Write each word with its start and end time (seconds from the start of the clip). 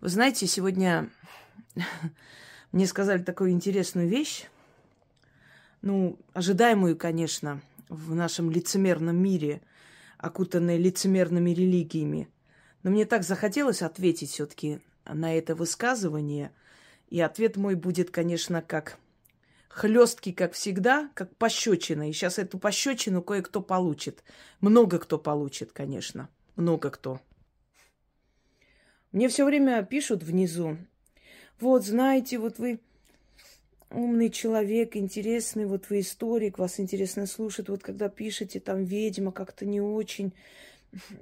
Вы 0.00 0.10
знаете, 0.10 0.46
сегодня 0.46 1.10
мне 2.72 2.86
сказали 2.86 3.20
такую 3.20 3.50
интересную 3.50 4.08
вещь, 4.08 4.46
ну, 5.82 6.16
ожидаемую, 6.34 6.96
конечно, 6.96 7.60
в 7.88 8.14
нашем 8.14 8.50
лицемерном 8.50 9.16
мире, 9.16 9.60
окутанной 10.16 10.78
лицемерными 10.78 11.50
религиями. 11.50 12.28
Но 12.84 12.90
мне 12.90 13.06
так 13.06 13.24
захотелось 13.24 13.82
ответить 13.82 14.30
все-таки 14.30 14.80
на 15.04 15.36
это 15.36 15.56
высказывание. 15.56 16.52
И 17.08 17.20
ответ 17.20 17.56
мой 17.56 17.74
будет, 17.74 18.10
конечно, 18.10 18.62
как 18.62 18.98
хлесткий, 19.68 20.32
как 20.32 20.52
всегда, 20.52 21.10
как 21.14 21.34
пощечина. 21.36 22.08
И 22.08 22.12
сейчас 22.12 22.38
эту 22.38 22.58
пощечину 22.58 23.20
кое-кто 23.20 23.62
получит. 23.62 24.22
Много 24.60 24.98
кто 25.00 25.18
получит, 25.18 25.72
конечно. 25.72 26.28
Много 26.54 26.90
кто. 26.90 27.20
Мне 29.12 29.28
все 29.28 29.44
время 29.44 29.82
пишут 29.84 30.22
внизу. 30.22 30.76
Вот, 31.60 31.84
знаете, 31.84 32.38
вот 32.38 32.58
вы 32.58 32.80
умный 33.90 34.30
человек, 34.30 34.96
интересный, 34.96 35.64
вот 35.64 35.88
вы 35.88 36.00
историк, 36.00 36.58
вас 36.58 36.78
интересно 36.78 37.26
слушать. 37.26 37.68
Вот 37.68 37.82
когда 37.82 38.08
пишете 38.08 38.60
там 38.60 38.84
ведьма, 38.84 39.32
как-то 39.32 39.64
не 39.64 39.80
очень, 39.80 40.34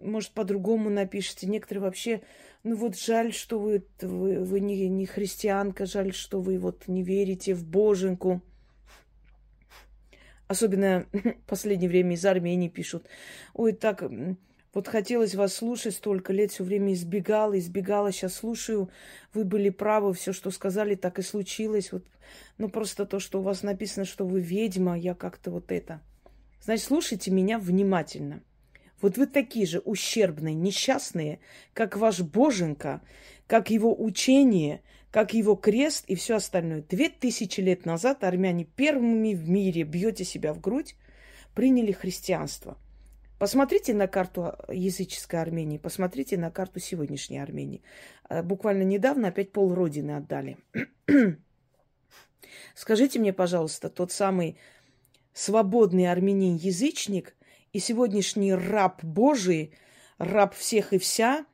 может, 0.01 0.33
по-другому 0.33 0.91
напишите. 0.91 1.47
Некоторые 1.47 1.85
вообще, 1.85 2.23
ну 2.65 2.75
вот 2.75 2.99
жаль, 2.99 3.33
что 3.33 3.59
вы, 3.59 3.85
вы, 4.01 4.43
вы 4.43 4.61
не, 4.61 4.89
не 4.89 5.07
христианка, 5.07 5.87
жаль, 5.87 6.13
что 6.13 6.41
вы 6.41 6.59
вот 6.59 6.89
не 6.89 7.03
верите 7.03 7.55
в 7.55 7.65
боженку. 7.65 8.43
Особенно 10.49 11.07
в 11.13 11.47
последнее 11.47 11.89
время 11.89 12.15
из 12.15 12.25
Армении 12.25 12.69
пишут. 12.69 13.07
Ой, 13.55 13.73
так, 13.73 14.03
вот 14.77 14.89
хотелось 14.89 15.35
вас 15.35 15.55
слушать 15.55 15.95
столько 15.95 16.35
лет, 16.35 16.53
все 16.53 16.63
время 16.63 16.93
избегала, 16.93 17.59
избегала, 17.59 18.13
сейчас 18.13 18.35
слушаю. 18.35 18.91
Вы 19.33 19.45
были 19.45 19.71
правы, 19.71 20.13
все, 20.13 20.35
что 20.35 20.51
сказали, 20.51 20.97
так 20.97 21.19
и 21.19 21.23
случилось. 21.23 21.93
Вот, 21.93 22.05
ну, 22.59 22.69
просто 22.69 23.07
то, 23.07 23.19
что 23.19 23.39
у 23.39 23.43
вас 23.43 23.63
написано, 23.63 24.05
что 24.05 24.27
вы 24.27 24.43
ведьма, 24.43 24.99
я 24.99 25.15
как-то 25.15 25.51
вот 25.51 25.73
это. 25.73 26.03
Значит, 26.61 26.85
слушайте 26.85 27.31
меня 27.31 27.59
внимательно. 27.59 28.43
Вот 29.01 29.17
вы 29.17 29.27
такие 29.27 29.65
же 29.65 29.79
ущербные, 29.79 30.55
несчастные, 30.55 31.41
как 31.73 31.97
ваш 31.97 32.21
боженка, 32.21 33.01
как 33.47 33.71
его 33.71 33.99
учение, 33.99 34.83
как 35.11 35.33
его 35.33 35.55
крест 35.55 36.05
и 36.07 36.15
все 36.17 36.37
остальное. 36.37 36.83
Две 36.83 37.09
тысячи 37.09 37.63
лет 37.63 37.87
назад 37.87 38.25
армяне 38.25 38.67
первыми 38.67 39.33
в 39.33 39.49
мире, 39.49 39.85
бьете 39.85 40.25
себя 40.25 40.53
в 40.53 40.61
грудь, 40.61 40.97
приняли 41.55 41.93
христианство– 41.93 42.77
Посмотрите 43.39 43.93
на 43.93 44.09
карту 44.09 44.55
языческой 44.71 45.43
Армении, 45.43 45.77
посмотрите 45.77 46.39
на 46.39 46.51
карту 46.51 46.81
сегодняшней 46.81 47.39
Армении. 47.39 47.83
Э, 48.31 48.43
буквально 48.43 48.83
недавно 48.83 49.29
опять 49.29 49.53
пол 49.53 49.75
родины 49.75 50.13
отдали. 50.13 50.57
Скажите 52.75 53.19
мне, 53.19 53.35
пожалуйста, 53.35 53.91
тот 53.91 54.11
самый 54.11 54.57
свободный 55.35 56.11
армянин-язычник 56.11 57.37
и 57.75 57.79
сегодняшний 57.79 58.55
раб 58.55 59.05
Божий, 59.05 59.75
раб 60.17 60.55
всех 60.55 60.95
и 60.95 60.99
вся, 60.99 61.45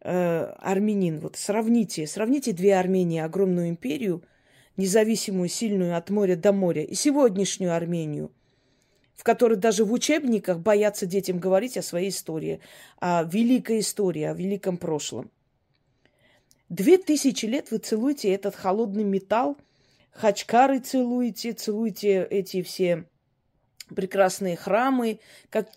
э, 0.00 0.42
армянин, 0.58 1.20
вот 1.20 1.36
сравните, 1.36 2.08
сравните 2.08 2.52
две 2.52 2.76
Армении, 2.76 3.20
огромную 3.20 3.68
империю, 3.68 4.24
независимую, 4.76 5.48
сильную 5.48 5.96
от 5.96 6.10
моря 6.10 6.34
до 6.34 6.52
моря, 6.52 6.82
и 6.82 6.94
сегодняшнюю 6.94 7.72
Армению– 7.72 8.32
в 9.14 9.22
которой 9.22 9.56
даже 9.56 9.84
в 9.84 9.92
учебниках 9.92 10.58
боятся 10.58 11.06
детям 11.06 11.38
говорить 11.38 11.76
о 11.76 11.82
своей 11.82 12.10
истории, 12.10 12.60
о 12.98 13.22
великой 13.24 13.80
истории, 13.80 14.22
о 14.22 14.34
великом 14.34 14.76
прошлом. 14.76 15.30
Две 16.68 16.98
тысячи 16.98 17.46
лет 17.46 17.70
вы 17.70 17.78
целуете 17.78 18.32
этот 18.32 18.56
холодный 18.56 19.04
металл, 19.04 19.56
хачкары 20.10 20.80
целуете, 20.80 21.52
целуете 21.52 22.26
эти 22.28 22.62
все 22.62 23.04
прекрасные 23.94 24.56
храмы, 24.56 25.20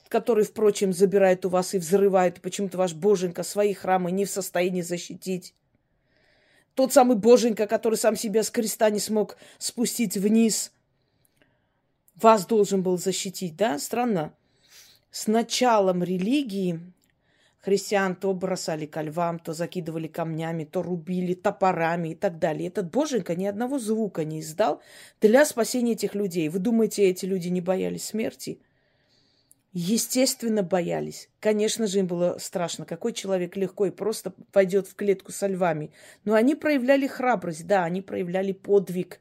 которые, 0.08 0.46
впрочем, 0.46 0.94
забирают 0.94 1.46
у 1.46 1.50
вас 1.50 1.74
и 1.74 1.78
взрывают. 1.78 2.42
Почему-то 2.42 2.78
ваш 2.78 2.94
боженька 2.94 3.44
свои 3.44 3.74
храмы 3.74 4.12
не 4.12 4.26
в 4.26 4.30
состоянии 4.30 4.82
защитить. 4.82 5.54
Тот 6.74 6.94
самый 6.94 7.18
боженька, 7.18 7.68
который 7.68 7.96
сам 7.96 8.16
себя 8.16 8.44
с 8.44 8.50
креста 8.50 8.90
не 8.90 9.00
смог 9.00 9.38
спустить 9.60 10.18
вниз– 10.18 10.72
вас 12.22 12.46
должен 12.46 12.84
был 12.84 12.98
защитить, 12.98 13.56
да? 13.56 13.78
Странно. 13.80 14.34
С 15.12 15.28
началом 15.28 16.04
религии 16.04 16.80
христиан 17.60 18.16
то 18.16 18.34
бросали 18.34 18.86
ко 18.86 19.02
львам, 19.02 19.40
то 19.40 19.54
закидывали 19.54 20.08
камнями, 20.08 20.64
то 20.64 20.82
рубили 20.82 21.34
топорами 21.34 22.10
и 22.10 22.16
так 22.16 22.40
далее. 22.40 22.70
Этот 22.70 22.92
боженька 22.92 23.36
ни 23.36 23.46
одного 23.46 23.80
звука 23.80 24.24
не 24.24 24.42
издал 24.42 24.82
для 25.22 25.46
спасения 25.46 25.94
этих 25.94 26.16
людей. 26.16 26.50
Вы 26.50 26.60
думаете, 26.60 27.04
эти 27.04 27.26
люди 27.26 27.50
не 27.50 27.62
боялись 27.62 28.06
смерти? 28.06 28.60
Естественно, 29.74 30.64
боялись. 30.64 31.30
Конечно 31.40 31.88
же, 31.88 32.00
им 32.00 32.08
было 32.08 32.38
страшно. 32.40 32.86
Какой 32.86 33.14
человек 33.14 33.56
легко 33.56 33.86
и 33.86 33.92
просто 33.92 34.32
пойдет 34.52 34.88
в 34.88 34.96
клетку 34.96 35.32
со 35.32 35.46
львами. 35.48 35.92
Но 36.24 36.34
они 36.34 36.56
проявляли 36.56 37.06
храбрость, 37.06 37.68
да, 37.68 37.84
они 37.84 38.02
проявляли 38.02 38.54
подвиг. 38.54 39.20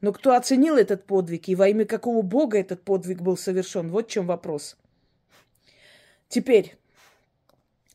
Но 0.00 0.12
кто 0.12 0.34
оценил 0.34 0.76
этот 0.76 1.04
подвиг 1.04 1.48
и 1.48 1.54
во 1.54 1.68
имя 1.68 1.84
какого 1.84 2.22
бога 2.22 2.58
этот 2.58 2.82
подвиг 2.82 3.22
был 3.22 3.36
совершен? 3.36 3.90
Вот 3.90 4.08
в 4.08 4.10
чем 4.10 4.26
вопрос. 4.26 4.76
Теперь, 6.28 6.76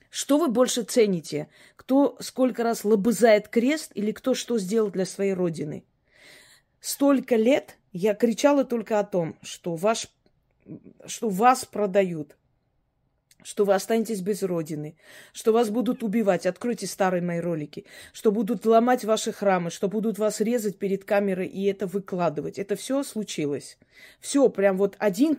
что 0.10 0.38
вы 0.38 0.48
больше 0.48 0.84
цените? 0.84 1.48
Кто 1.76 2.18
сколько 2.20 2.64
раз 2.64 2.84
лобызает 2.84 3.48
крест 3.48 3.92
или 3.94 4.12
кто 4.12 4.34
что 4.34 4.58
сделал 4.58 4.90
для 4.90 5.06
своей 5.06 5.34
родины? 5.34 5.84
Столько 6.80 7.36
лет 7.36 7.78
я 7.92 8.16
кричала 8.16 8.66
только 8.66 9.00
о 9.00 9.04
том, 9.04 9.38
что, 9.42 9.76
ваш, 9.76 10.08
что 11.06 11.30
вас 11.30 11.66
продают 11.66 12.36
что 13.44 13.66
вы 13.66 13.74
останетесь 13.74 14.22
без 14.22 14.44
родины, 14.44 14.96
что 15.34 15.52
вас 15.52 15.70
будут 15.70 16.04
убивать. 16.04 16.46
Откройте 16.46 16.88
старые 16.88 17.22
мои 17.22 17.40
ролики. 17.40 17.86
Что 18.14 18.32
будут 18.32 18.66
ломать 18.66 19.04
ваши 19.04 19.32
храмы, 19.32 19.70
что 19.70 19.88
будут 19.88 20.20
вас 20.20 20.42
резать 20.42 20.78
перед 20.78 21.06
камерой 21.06 21.48
и 21.48 21.66
это 21.66 21.88
выкладывать. 21.88 22.60
Это 22.60 22.76
все 22.76 23.04
случилось. 23.04 23.78
Все, 24.20 24.50
прям 24.50 24.78
вот 24.78 24.96
один 25.00 25.38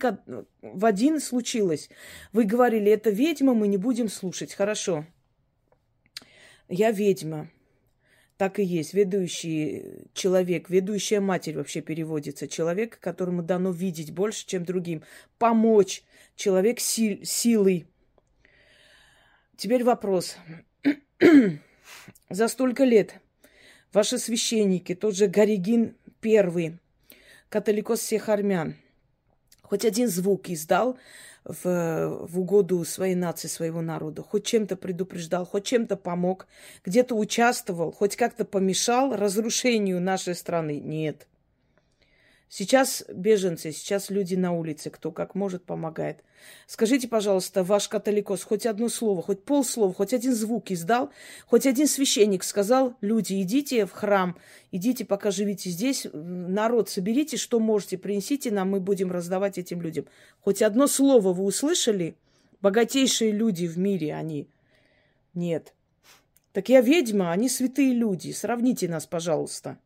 в 0.61 0.85
один 0.85 1.19
случилось. 1.19 1.89
Вы 2.31 2.45
говорили, 2.45 2.91
это 2.91 3.09
ведьма, 3.09 3.53
мы 3.53 3.67
не 3.67 3.77
будем 3.77 4.09
слушать. 4.09 4.53
Хорошо. 4.53 5.05
Я 6.69 6.91
ведьма. 6.91 7.49
Так 8.37 8.59
и 8.59 8.63
есть. 8.63 8.93
Ведущий 8.93 10.07
человек, 10.13 10.69
ведущая 10.69 11.19
матерь 11.19 11.55
вообще 11.55 11.81
переводится. 11.81 12.47
Человек, 12.47 12.99
которому 12.99 13.43
дано 13.43 13.71
видеть 13.71 14.11
больше, 14.11 14.45
чем 14.45 14.65
другим. 14.65 15.03
Помочь. 15.37 16.03
Человек 16.35 16.79
сил, 16.79 17.19
силой 17.23 17.85
Теперь 19.55 19.83
вопрос. 19.83 20.37
За 22.29 22.47
столько 22.47 22.83
лет 22.83 23.19
ваши 23.93 24.17
священники, 24.17 24.95
тот 24.95 25.15
же 25.15 25.27
Горигин 25.27 25.95
первый, 26.19 26.79
католикос 27.49 27.99
всех 27.99 28.29
армян, 28.29 28.75
хоть 29.61 29.85
один 29.85 30.07
звук 30.07 30.49
издал 30.49 30.97
в, 31.43 32.17
в 32.27 32.39
угоду 32.39 32.83
своей 32.85 33.15
нации, 33.15 33.47
своего 33.47 33.81
народа, 33.81 34.23
хоть 34.23 34.45
чем-то 34.45 34.75
предупреждал, 34.75 35.45
хоть 35.45 35.65
чем-то 35.65 35.97
помог, 35.97 36.47
где-то 36.83 37.15
участвовал, 37.15 37.91
хоть 37.91 38.15
как-то 38.15 38.45
помешал 38.45 39.15
разрушению 39.15 40.01
нашей 40.01 40.35
страны? 40.35 40.79
Нет. 40.79 41.27
Сейчас 42.55 43.03
беженцы, 43.11 43.71
сейчас 43.71 44.11
люди 44.11 44.35
на 44.35 44.51
улице, 44.51 44.91
кто 44.91 45.11
как 45.11 45.33
может, 45.33 45.65
помогает. 45.65 46.23
Скажите, 46.67 47.07
пожалуйста, 47.07 47.63
ваш 47.63 47.87
католикос 47.87 48.43
хоть 48.43 48.67
одно 48.67 48.89
слово, 48.89 49.23
хоть 49.23 49.43
полслова, 49.43 49.91
хоть 49.91 50.13
один 50.13 50.35
звук 50.35 50.69
издал, 50.69 51.09
хоть 51.47 51.65
один 51.65 51.87
священник 51.87 52.43
сказал, 52.43 52.95
люди, 53.01 53.41
идите 53.41 53.87
в 53.87 53.91
храм, 53.91 54.37
идите, 54.71 55.03
пока 55.03 55.31
живите 55.31 55.71
здесь, 55.71 56.05
народ 56.13 56.91
соберите, 56.91 57.37
что 57.37 57.59
можете, 57.59 57.97
принесите 57.97 58.51
нам, 58.51 58.69
мы 58.69 58.79
будем 58.79 59.11
раздавать 59.11 59.57
этим 59.57 59.81
людям. 59.81 60.05
Хоть 60.39 60.61
одно 60.61 60.85
слово 60.85 61.33
вы 61.33 61.45
услышали? 61.45 62.15
Богатейшие 62.61 63.31
люди 63.31 63.65
в 63.65 63.79
мире 63.79 64.13
они. 64.13 64.47
Нет. 65.33 65.73
Так 66.51 66.69
я 66.69 66.81
ведьма, 66.81 67.31
они 67.31 67.49
святые 67.49 67.95
люди. 67.95 68.29
Сравните 68.29 68.87
нас, 68.87 69.07
пожалуйста. 69.07 69.79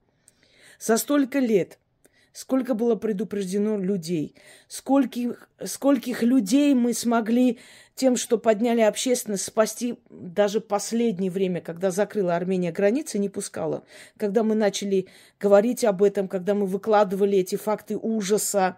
За 0.82 0.98
столько 0.98 1.40
лет– 1.40 1.80
сколько 2.34 2.74
было 2.74 2.96
предупреждено 2.96 3.78
людей, 3.78 4.36
скольких, 4.68 5.50
скольких 5.64 6.24
людей 6.24 6.74
мы 6.74 6.94
смогли 6.94 7.60
тем, 7.96 8.16
что 8.16 8.38
подняли 8.38 8.82
общественность, 8.82 9.46
спасти 9.46 9.98
даже 10.10 10.62
последнее 10.62 11.32
время, 11.32 11.62
когда 11.62 11.90
закрыла 11.92 12.36
Армения 12.36 12.72
границы, 12.72 13.18
не 13.18 13.28
пускала. 13.28 13.84
Когда 14.18 14.44
мы 14.44 14.56
начали 14.56 15.08
говорить 15.40 15.84
об 15.84 16.04
этом, 16.04 16.28
когда 16.28 16.54
мы 16.54 16.68
выкладывали 16.68 17.40
эти 17.40 17.56
факты 17.56 17.98
ужаса, 17.98 18.78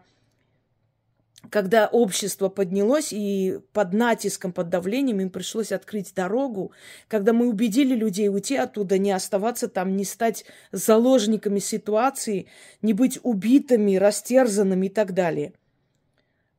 когда 1.49 1.87
общество 1.87 2.49
поднялось 2.49 3.13
и 3.13 3.59
под 3.71 3.93
натиском, 3.93 4.51
под 4.51 4.69
давлением 4.69 5.21
им 5.21 5.29
пришлось 5.29 5.71
открыть 5.71 6.13
дорогу, 6.13 6.73
когда 7.07 7.31
мы 7.31 7.47
убедили 7.47 7.95
людей 7.95 8.29
уйти 8.29 8.57
оттуда, 8.57 8.97
не 8.97 9.11
оставаться 9.11 9.69
там, 9.69 9.95
не 9.95 10.03
стать 10.03 10.45
заложниками 10.71 11.59
ситуации, 11.59 12.47
не 12.81 12.93
быть 12.93 13.19
убитыми, 13.23 13.95
растерзанными 13.95 14.87
и 14.87 14.89
так 14.89 15.13
далее. 15.13 15.53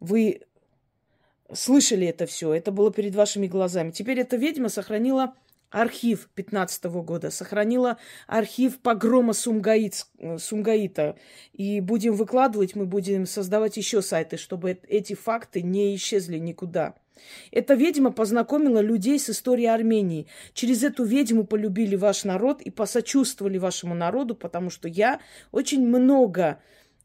Вы 0.01 0.43
слышали 1.53 2.07
это 2.07 2.27
все, 2.27 2.55
это 2.55 2.73
было 2.73 2.91
перед 2.91 3.15
вашими 3.15 3.47
глазами. 3.47 3.91
Теперь 3.91 4.21
эта 4.21 4.37
ведьма 4.37 4.71
сохранила 4.71 5.35
архив 5.71 6.29
15 6.35 6.85
года, 6.85 7.31
сохранила 7.31 7.99
архив 8.27 8.81
погрома 8.81 9.33
Сумгаит, 9.33 10.07
Сумгаита. 10.39 11.17
И 11.53 11.81
будем 11.81 12.15
выкладывать, 12.15 12.75
мы 12.75 12.87
будем 12.87 13.27
создавать 13.27 13.77
еще 13.77 14.03
сайты, 14.03 14.37
чтобы 14.37 14.79
эти 14.89 15.15
факты 15.15 15.63
не 15.63 15.95
исчезли 15.95 16.39
никуда. 16.39 16.95
Эта 17.51 17.75
ведьма 17.75 18.13
познакомила 18.13 18.81
людей 18.81 19.19
с 19.19 19.31
историей 19.31 19.67
Армении. 19.67 20.27
Через 20.55 20.83
эту 20.83 21.05
ведьму 21.05 21.45
полюбили 21.45 21.95
ваш 21.95 22.25
народ 22.25 22.63
и 22.63 22.71
посочувствовали 22.71 23.59
вашему 23.59 23.95
народу, 23.95 24.35
потому 24.35 24.71
что 24.71 24.89
я 24.89 25.21
очень 25.53 25.87
много 25.87 26.61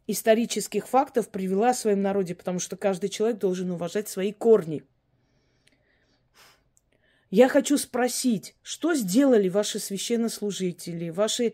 исторических 0.08 0.88
фактов 0.88 1.30
привела 1.30 1.74
в 1.74 1.78
своем 1.78 2.02
народе, 2.02 2.34
потому 2.34 2.60
что 2.60 2.78
каждый 2.78 3.10
человек 3.10 3.40
должен 3.40 3.72
уважать 3.72 4.08
свои 4.08 4.32
корни– 4.32 4.84
я 7.32 7.50
хочу 7.50 7.78
спросить, 7.78 8.56
что 8.62 8.94
сделали 8.94 9.50
ваши 9.50 9.80
священнослужители, 9.80 11.10
ваши 11.10 11.54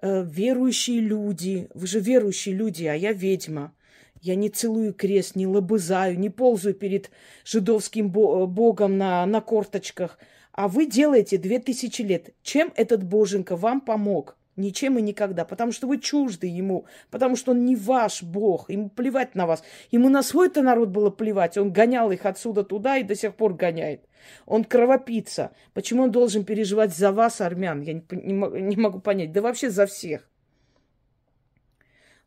э, 0.00 0.24
верующие 0.24 1.00
люди? 1.00 1.68
Вы 1.74 1.86
же 1.86 2.00
верующие 2.00 2.54
люди, 2.54 2.84
а 2.84 2.94
я 2.94 3.12
ведьма. 3.12 3.74
Я 4.20 4.34
не 4.36 4.48
целую 4.48 4.94
крест, 4.94 5.36
не 5.36 5.46
лобызаю, 5.46 6.18
не 6.18 6.30
ползаю 6.30 6.74
перед 6.74 7.10
жидовским 7.44 8.10
богом 8.10 8.96
на, 8.96 9.26
на 9.26 9.40
корточках. 9.40 10.18
А 10.52 10.66
вы 10.66 10.86
делаете 10.86 11.36
две 11.36 11.58
тысячи 11.58 12.02
лет. 12.02 12.30
Чем 12.42 12.72
этот 12.74 13.04
боженька 13.04 13.54
вам 13.54 13.80
помог? 13.80 14.37
Ничем 14.58 14.98
и 14.98 15.02
никогда. 15.02 15.44
Потому 15.44 15.72
что 15.72 15.86
вы 15.86 15.98
чужды 15.98 16.48
ему. 16.48 16.86
Потому 17.10 17.36
что 17.36 17.52
он 17.52 17.64
не 17.64 17.76
ваш 17.76 18.22
Бог. 18.22 18.68
Ему 18.68 18.90
плевать 18.90 19.34
на 19.34 19.46
вас. 19.46 19.62
Ему 19.92 20.08
на 20.08 20.22
свой-то 20.22 20.62
народ 20.62 20.88
было 20.88 21.10
плевать. 21.10 21.56
Он 21.56 21.72
гонял 21.72 22.10
их 22.10 22.26
отсюда 22.26 22.64
туда 22.64 22.98
и 22.98 23.04
до 23.04 23.14
сих 23.14 23.36
пор 23.36 23.54
гоняет. 23.54 24.04
Он 24.46 24.64
кровопийца. 24.64 25.52
Почему 25.74 26.02
он 26.02 26.10
должен 26.10 26.44
переживать 26.44 26.92
за 26.94 27.12
вас, 27.12 27.40
армян? 27.40 27.82
Я 27.82 27.94
не, 27.94 28.04
не, 28.10 28.60
не 28.60 28.76
могу 28.76 28.98
понять. 28.98 29.32
Да 29.32 29.42
вообще 29.42 29.70
за 29.70 29.86
всех. 29.86 30.28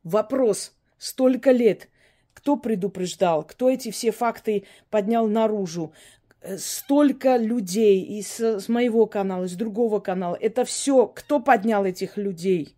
Вопрос. 0.03 0.73
Столько 0.97 1.51
лет. 1.51 1.89
Кто 2.33 2.55
предупреждал? 2.55 3.43
Кто 3.43 3.69
эти 3.69 3.91
все 3.91 4.11
факты 4.11 4.65
поднял 4.89 5.27
наружу? 5.27 5.93
Э, 6.41 6.57
столько 6.57 7.37
людей 7.37 8.01
из 8.01 8.39
с 8.39 8.67
моего 8.67 9.05
канала, 9.05 9.45
из 9.45 9.55
другого 9.55 9.99
канала. 9.99 10.35
Это 10.39 10.65
все, 10.65 11.07
кто 11.07 11.39
поднял 11.39 11.85
этих 11.85 12.17
людей? 12.17 12.75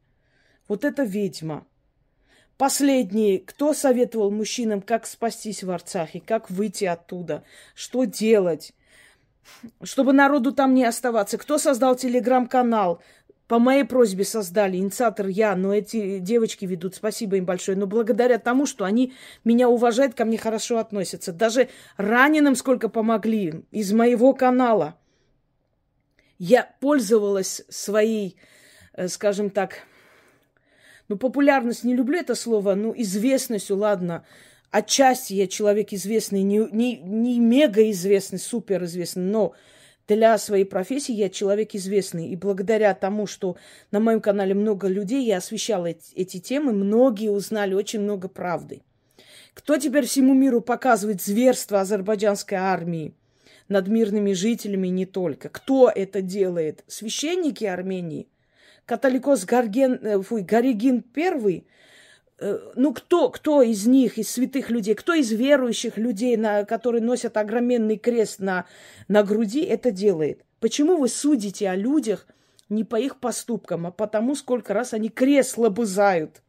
Вот 0.67 0.83
это 0.83 1.03
ведьма. 1.03 1.65
Последний, 2.57 3.39
кто 3.39 3.73
советовал 3.73 4.31
мужчинам, 4.31 4.81
как 4.81 5.05
спастись 5.05 5.63
в 5.63 5.71
Арцахе, 5.71 6.21
как 6.21 6.49
выйти 6.49 6.85
оттуда, 6.85 7.43
что 7.73 8.03
делать, 8.03 8.73
чтобы 9.81 10.13
народу 10.13 10.51
там 10.51 10.73
не 10.73 10.85
оставаться. 10.85 11.37
Кто 11.37 11.57
создал 11.57 11.95
телеграм-канал? 11.95 13.01
По 13.47 13.59
моей 13.59 13.83
просьбе 13.83 14.23
создали, 14.23 14.77
инициатор 14.77 15.27
я, 15.27 15.55
но 15.55 15.73
эти 15.73 16.19
девочки 16.19 16.65
ведут, 16.65 16.95
спасибо 16.95 17.35
им 17.35 17.45
большое. 17.45 17.77
Но 17.77 17.87
благодаря 17.87 18.39
тому, 18.39 18.65
что 18.65 18.85
они 18.85 19.13
меня 19.43 19.67
уважают, 19.67 20.13
ко 20.13 20.23
мне 20.23 20.37
хорошо 20.37 20.77
относятся. 20.77 21.33
Даже 21.33 21.67
раненым 21.97 22.55
сколько 22.55 22.87
помогли 22.87 23.65
из 23.71 23.91
моего 23.91 24.33
канала. 24.33 24.97
Я 26.39 26.73
пользовалась 26.79 27.63
своей, 27.69 28.37
э, 28.93 29.07
скажем 29.09 29.49
так, 29.49 29.83
ну, 31.09 31.17
популярность, 31.17 31.83
не 31.83 31.95
люблю 31.95 32.19
это 32.19 32.35
слово, 32.35 32.75
ну, 32.75 32.93
известностью, 32.95 33.77
ладно, 33.77 34.25
отчасти 34.71 35.33
я 35.33 35.47
человек 35.47 35.91
известный, 35.91 36.43
не, 36.43 36.59
не, 36.71 36.97
не 36.97 37.39
мега 37.39 37.89
известный, 37.91 38.39
супер 38.39 38.85
известный, 38.85 39.23
но 39.23 39.53
для 40.07 40.37
своей 40.37 40.65
профессии 40.65 41.13
я 41.13 41.29
человек 41.29 41.75
известный. 41.75 42.29
И 42.29 42.35
благодаря 42.35 42.93
тому, 42.93 43.27
что 43.27 43.57
на 43.91 43.99
моем 43.99 44.21
канале 44.21 44.53
много 44.53 44.87
людей, 44.87 45.25
я 45.25 45.37
освещала 45.37 45.87
эти, 45.87 46.39
темы, 46.39 46.73
многие 46.73 47.29
узнали 47.29 47.73
очень 47.73 48.01
много 48.01 48.27
правды. 48.27 48.81
Кто 49.53 49.77
теперь 49.77 50.05
всему 50.05 50.33
миру 50.33 50.61
показывает 50.61 51.21
зверство 51.21 51.81
азербайджанской 51.81 52.57
армии 52.57 53.13
над 53.67 53.87
мирными 53.87 54.33
жителями 54.33 54.87
не 54.87 55.05
только? 55.05 55.49
Кто 55.49 55.91
это 55.93 56.21
делает? 56.21 56.83
Священники 56.87 57.63
Армении? 57.65 58.27
Католикос 58.85 59.45
Гарген, 59.45 59.93
э, 60.01 60.21
фуй, 60.21 60.41
Горигин 60.41 61.03
Э, 61.15 61.63
ну 62.75 62.93
кто, 62.93 63.29
кто 63.29 63.61
из 63.61 63.85
них, 63.87 64.17
из 64.17 64.29
святых 64.29 64.69
людей, 64.69 64.95
кто 64.95 65.13
из 65.13 65.31
верующих 65.31 65.97
людей, 65.97 66.35
на, 66.35 66.65
которые 66.65 67.01
носят 67.01 67.37
огроменный 67.37 67.97
крест 67.97 68.39
на, 68.39 68.65
на 69.07 69.23
груди, 69.23 69.61
это 69.63 69.91
делает? 69.91 70.43
Почему 70.59 70.97
вы 70.97 71.09
судите 71.09 71.69
о 71.69 71.75
людях 71.75 72.27
не 72.69 72.83
по 72.83 72.99
их 72.99 73.19
поступкам, 73.19 73.87
а 73.87 73.91
потому, 73.91 74.35
сколько 74.35 74.73
раз 74.73 74.93
они 74.93 75.09
крест 75.09 75.57
лобызают? 75.57 76.41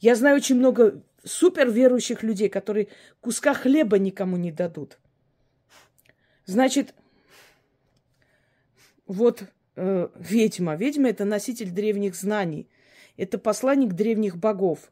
Я 0.00 0.14
знаю 0.16 0.36
очень 0.36 0.56
много 0.56 1.02
супер 1.24 1.70
верующих 1.70 2.22
людей, 2.22 2.48
которые 2.48 2.88
куска 3.20 3.54
хлеба 3.54 3.98
никому 3.98 4.36
не 4.36 4.50
дадут. 4.50 4.98
Значит, 6.46 6.94
вот 9.06 9.44
э, 9.76 10.08
ведьма. 10.18 10.74
Ведьма– 10.76 11.08
это 11.10 11.24
носитель 11.24 11.70
древних 11.70 12.14
знаний– 12.14 12.68
это 13.20 13.38
посланник 13.38 13.92
древних 13.92 14.38
богов. 14.38 14.90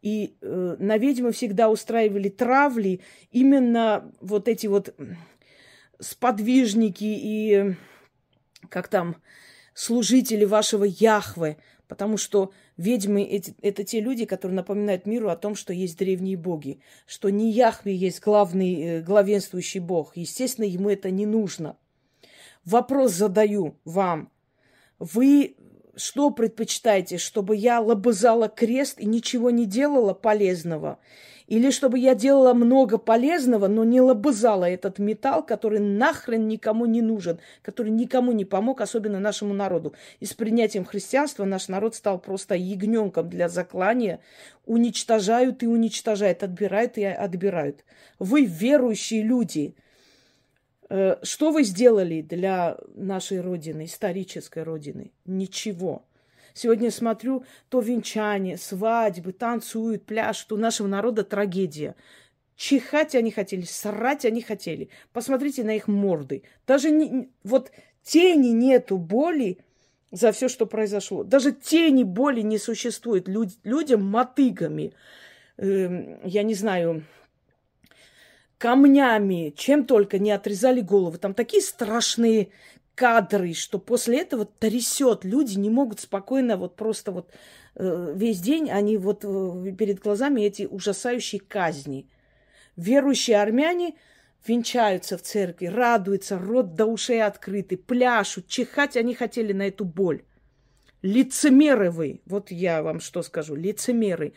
И 0.00 0.36
э, 0.40 0.76
на 0.78 0.96
ведьмы 0.96 1.32
всегда 1.32 1.68
устраивали 1.68 2.28
травли 2.28 3.00
именно 3.32 4.12
вот 4.20 4.48
эти 4.48 4.68
вот 4.68 4.94
сподвижники 5.98 7.04
и, 7.04 7.74
как 8.68 8.88
там, 8.88 9.16
служители 9.74 10.44
вашего 10.44 10.84
Яхвы. 10.84 11.56
Потому 11.88 12.16
что 12.16 12.52
ведьмы 12.76 13.24
эти, 13.24 13.56
это 13.60 13.82
те 13.82 14.00
люди, 14.00 14.24
которые 14.24 14.54
напоминают 14.54 15.04
миру 15.04 15.28
о 15.28 15.36
том, 15.36 15.56
что 15.56 15.72
есть 15.72 15.98
древние 15.98 16.36
боги. 16.36 16.80
Что 17.06 17.28
не 17.28 17.50
Яхве 17.50 17.94
есть 17.94 18.22
главный, 18.22 18.74
э, 18.82 19.00
главенствующий 19.02 19.80
бог. 19.80 20.16
Естественно, 20.16 20.64
ему 20.64 20.90
это 20.90 21.10
не 21.10 21.26
нужно. 21.26 21.76
Вопрос 22.64 23.12
задаю 23.12 23.80
вам. 23.84 24.30
Вы 25.00 25.56
что 25.96 26.30
предпочитаете, 26.30 27.18
чтобы 27.18 27.56
я 27.56 27.80
лобызала 27.80 28.48
крест 28.48 29.00
и 29.00 29.06
ничего 29.06 29.50
не 29.50 29.66
делала 29.66 30.14
полезного? 30.14 30.98
Или 31.46 31.70
чтобы 31.70 31.98
я 31.98 32.14
делала 32.14 32.54
много 32.54 32.96
полезного, 32.96 33.68
но 33.68 33.84
не 33.84 34.00
лобызала 34.00 34.64
этот 34.64 34.98
металл, 34.98 35.44
который 35.44 35.78
нахрен 35.78 36.48
никому 36.48 36.86
не 36.86 37.02
нужен, 37.02 37.38
который 37.60 37.90
никому 37.90 38.32
не 38.32 38.46
помог, 38.46 38.80
особенно 38.80 39.20
нашему 39.20 39.52
народу. 39.52 39.94
И 40.20 40.24
с 40.24 40.32
принятием 40.32 40.86
христианства 40.86 41.44
наш 41.44 41.68
народ 41.68 41.94
стал 41.94 42.18
просто 42.18 42.54
ягненком 42.54 43.28
для 43.28 43.50
заклания. 43.50 44.20
Уничтожают 44.64 45.62
и 45.62 45.66
уничтожают, 45.66 46.42
отбирают 46.42 46.96
и 46.96 47.04
отбирают. 47.04 47.84
Вы 48.18 48.46
верующие 48.46 49.22
люди– 49.22 49.74
что 51.22 51.50
вы 51.50 51.64
сделали 51.64 52.20
для 52.20 52.76
нашей 52.94 53.40
Родины, 53.40 53.84
исторической 53.84 54.62
Родины? 54.62 55.12
Ничего. 55.24 56.04
Сегодня 56.54 56.92
смотрю, 56.92 57.44
то 57.68 57.80
венчание, 57.80 58.56
свадьбы, 58.56 59.32
танцуют, 59.32 60.04
пляшут. 60.04 60.52
У 60.52 60.56
нашего 60.56 60.86
народа 60.86 61.24
трагедия. 61.24 61.96
Чихать 62.56 63.16
они 63.16 63.32
хотели, 63.32 63.62
срать 63.62 64.24
они 64.24 64.40
хотели. 64.40 64.88
Посмотрите 65.12 65.64
на 65.64 65.74
их 65.74 65.88
морды. 65.88 66.44
Даже 66.66 66.92
не, 66.92 67.28
вот 67.42 67.72
тени 68.04 68.50
нету 68.50 68.98
боли 68.98 69.58
за 70.12 70.30
все, 70.30 70.48
что 70.48 70.66
произошло. 70.66 71.24
Даже 71.24 71.50
тени 71.50 72.04
боли 72.04 72.42
не 72.42 72.58
существует 72.58 73.26
Люд, 73.26 73.48
людям 73.64 74.04
мотыгами. 74.04 74.92
Э, 75.56 76.20
я 76.22 76.44
не 76.44 76.54
знаю, 76.54 77.02
камнями, 78.64 79.52
чем 79.54 79.84
только 79.84 80.18
не 80.18 80.30
отрезали 80.30 80.80
головы. 80.80 81.18
Там 81.18 81.34
такие 81.34 81.62
страшные 81.62 82.48
кадры, 82.94 83.52
что 83.52 83.78
после 83.78 84.22
этого 84.22 84.46
трясет. 84.46 85.22
Люди 85.22 85.58
не 85.58 85.68
могут 85.68 86.00
спокойно 86.00 86.56
вот 86.56 86.74
просто 86.74 87.12
вот 87.12 87.30
э, 87.74 88.14
весь 88.16 88.40
день, 88.40 88.70
они 88.70 88.96
вот 88.96 89.22
э, 89.22 89.72
перед 89.78 89.98
глазами 89.98 90.40
эти 90.40 90.62
ужасающие 90.62 91.42
казни. 91.42 92.08
Верующие 92.74 93.36
армяне 93.36 93.96
венчаются 94.46 95.18
в 95.18 95.22
церкви, 95.22 95.66
радуются, 95.66 96.38
рот 96.38 96.74
до 96.74 96.86
ушей 96.86 97.22
открытый, 97.22 97.76
пляшут, 97.76 98.48
чихать 98.48 98.96
они 98.96 99.14
хотели 99.14 99.52
на 99.52 99.68
эту 99.68 99.84
боль. 99.84 100.22
Лицемеры 101.02 101.90
вы, 101.90 102.22
вот 102.24 102.50
я 102.50 102.82
вам 102.82 103.00
что 103.00 103.22
скажу, 103.22 103.56
лицемеры. 103.56 104.32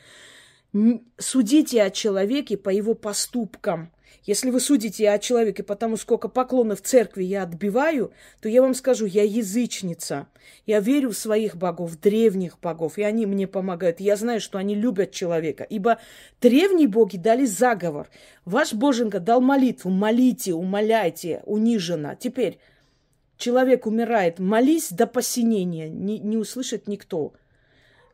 Судите 1.17 1.81
о 1.81 1.91
человеке 1.91 2.57
по 2.57 2.67
его 2.67 2.93
поступкам. 2.93 3.93
Если 4.23 4.49
вы 4.49 4.59
судите 4.59 5.09
о 5.09 5.19
человеке 5.19 5.63
по 5.63 5.75
тому, 5.75 5.95
сколько 5.95 6.27
поклонов 6.27 6.81
церкви 6.81 7.23
я 7.23 7.43
отбиваю, 7.43 8.11
то 8.41 8.49
я 8.49 8.61
вам 8.61 8.73
скажу, 8.73 9.05
я 9.05 9.23
язычница. 9.23 10.27
Я 10.65 10.81
верю 10.81 11.11
в 11.11 11.17
своих 11.17 11.55
богов, 11.55 11.99
древних 11.99 12.59
богов, 12.59 12.97
и 12.97 13.03
они 13.03 13.25
мне 13.25 13.47
помогают. 13.47 13.99
Я 14.01 14.17
знаю, 14.17 14.41
что 14.41 14.57
они 14.57 14.75
любят 14.75 15.11
человека, 15.11 15.63
ибо 15.63 15.99
древние 16.41 16.87
боги 16.87 17.17
дали 17.17 17.45
заговор. 17.45 18.09
Ваш 18.43 18.73
боженька 18.73 19.19
дал 19.19 19.39
молитву, 19.39 19.91
молите, 19.91 20.53
умоляйте, 20.53 21.41
униженно. 21.45 22.17
Теперь 22.19 22.59
человек 23.37 23.85
умирает, 23.85 24.39
молись 24.39 24.91
до 24.91 25.07
посинения, 25.07 25.89
не, 25.89 26.19
не 26.19 26.37
услышит 26.37 26.87
никто. 26.87 27.33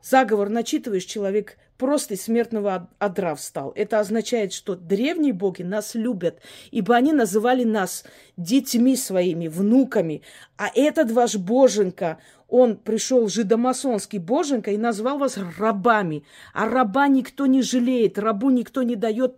Заговор 0.04 0.50
начитываешь, 0.50 1.06
человек 1.06 1.56
просто 1.78 2.12
из 2.12 2.24
смертного 2.24 2.90
одра 2.98 3.34
встал. 3.34 3.72
Это 3.74 4.00
означает, 4.00 4.52
что 4.52 4.76
древние 4.76 5.32
боги 5.32 5.62
нас 5.62 5.94
любят, 5.94 6.40
ибо 6.70 6.94
они 6.94 7.14
называли 7.14 7.64
нас 7.64 8.04
детьми 8.36 8.96
своими, 8.96 9.48
внуками. 9.48 10.20
А 10.58 10.68
этот 10.74 11.10
ваш 11.10 11.36
боженька, 11.36 12.18
он 12.48 12.76
пришел 12.76 13.28
жидомасонский 13.28 14.18
боженька 14.18 14.72
и 14.72 14.76
назвал 14.76 15.16
вас 15.16 15.38
рабами. 15.58 16.24
А 16.52 16.68
раба 16.68 17.08
никто 17.08 17.46
не 17.46 17.62
жалеет, 17.62 18.18
рабу 18.18 18.50
никто 18.50 18.82
не 18.82 18.96
дает 18.96 19.36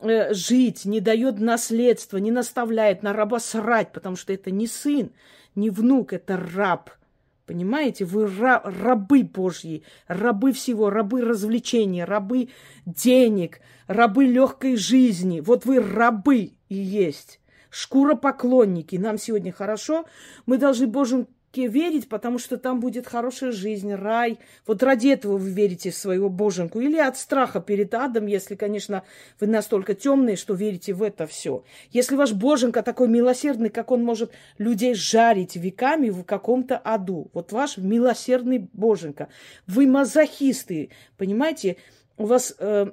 э, 0.00 0.34
жить, 0.34 0.84
не 0.84 0.98
дает 0.98 1.38
наследство, 1.38 2.16
не 2.16 2.32
наставляет 2.32 3.04
на 3.04 3.12
раба 3.12 3.38
срать, 3.38 3.92
потому 3.92 4.16
что 4.16 4.32
это 4.32 4.50
не 4.50 4.66
сын, 4.66 5.12
не 5.54 5.70
внук, 5.70 6.12
это 6.12 6.36
раб– 6.36 6.90
Понимаете, 7.46 8.04
вы 8.04 8.26
рабы 8.26 9.22
Божьи, 9.22 9.84
рабы 10.08 10.52
всего, 10.52 10.90
рабы 10.90 11.20
развлечения, 11.20 12.04
рабы 12.04 12.48
денег, 12.84 13.60
рабы 13.86 14.26
легкой 14.26 14.76
жизни. 14.76 15.40
Вот 15.40 15.64
вы 15.64 15.80
рабы 15.80 16.54
и 16.68 16.74
есть. 16.74 17.40
Шкура 17.70 18.16
поклонники. 18.16 18.96
Нам 18.96 19.16
сегодня 19.16 19.52
хорошо. 19.52 20.06
Мы 20.46 20.58
должны 20.58 20.88
Божьим 20.88 21.28
верить, 21.62 22.08
потому 22.08 22.38
что 22.38 22.56
там 22.56 22.80
будет 22.80 23.06
хорошая 23.06 23.52
жизнь, 23.52 23.92
рай. 23.92 24.38
Вот 24.66 24.82
ради 24.82 25.08
этого 25.08 25.36
вы 25.36 25.50
верите 25.50 25.90
в 25.90 25.96
своего 25.96 26.28
боженку. 26.28 26.80
Или 26.80 26.98
от 26.98 27.16
страха 27.16 27.60
перед 27.60 27.94
адом, 27.94 28.26
если, 28.26 28.54
конечно, 28.54 29.02
вы 29.40 29.46
настолько 29.46 29.94
темные, 29.94 30.36
что 30.36 30.54
верите 30.54 30.92
в 30.92 31.02
это 31.02 31.26
все. 31.26 31.64
Если 31.90 32.14
ваш 32.16 32.32
боженка 32.32 32.82
такой 32.82 33.08
милосердный, 33.08 33.70
как 33.70 33.90
он 33.90 34.04
может 34.04 34.32
людей 34.58 34.94
жарить 34.94 35.56
веками 35.56 36.10
в 36.10 36.22
каком-то 36.24 36.76
аду. 36.76 37.30
Вот 37.32 37.52
ваш 37.52 37.78
милосердный 37.78 38.68
боженка. 38.72 39.28
Вы 39.66 39.86
мазохисты, 39.86 40.90
понимаете? 41.16 41.76
У 42.18 42.26
вас 42.26 42.54
э, 42.58 42.86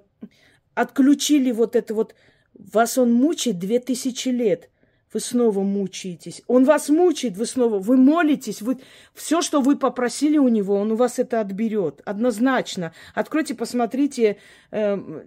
отключили 0.74 1.52
вот 1.52 1.76
это 1.76 1.94
вот... 1.94 2.16
Вас 2.54 3.00
он 3.00 3.12
мучает 3.12 3.58
две 3.58 3.80
тысячи 3.80 4.30
лет 4.30 4.70
вы 5.14 5.20
снова 5.20 5.62
мучаетесь. 5.62 6.42
Он 6.48 6.66
вас 6.66 6.90
мучает, 6.90 7.38
вы 7.38 7.46
снова, 7.46 7.80
вы 7.80 7.98
молитесь, 7.98 8.62
вы 8.62 8.80
все, 9.14 9.42
что 9.42 9.62
вы 9.62 9.78
попросили 9.78 10.38
у 10.38 10.48
него, 10.48 10.76
он 10.76 10.92
у 10.92 10.96
вас 10.96 11.20
это 11.20 11.40
отберет. 11.40 12.02
Однозначно. 12.06 12.94
Откройте, 13.14 13.56
посмотрите 13.56 14.38
э, 14.72 15.24